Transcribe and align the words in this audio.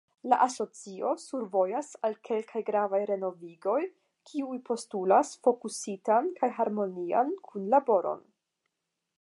“La 0.31 0.37
Asocio 0.43 1.09
survojas 1.23 1.89
al 2.07 2.15
kelkaj 2.29 2.61
gravaj 2.71 3.01
renovigoj, 3.11 3.77
kiuj 4.31 4.59
postulas 4.71 5.35
fokusitan 5.49 6.33
kaj 6.41 6.51
harmonian 6.61 7.33
kunlaboron. 7.51 8.27